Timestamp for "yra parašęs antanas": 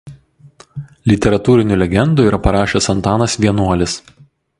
2.31-3.37